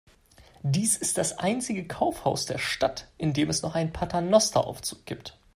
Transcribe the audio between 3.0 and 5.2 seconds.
in dem es noch einen Paternosteraufzug